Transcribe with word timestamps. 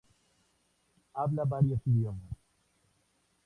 Habla 1.13 1.43
varios 1.45 1.79
idiomas. 1.85 2.35